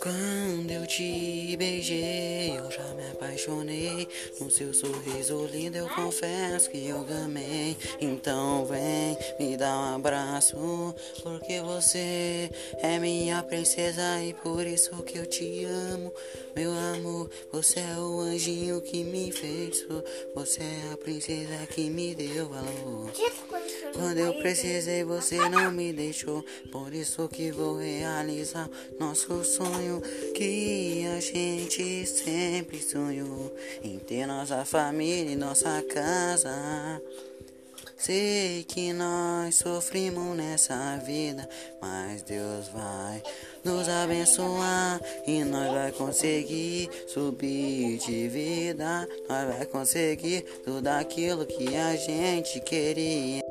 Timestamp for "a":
20.92-20.96, 31.06-31.20, 51.76-51.94